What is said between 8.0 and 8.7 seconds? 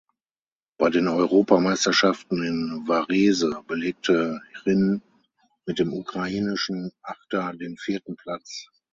Platz.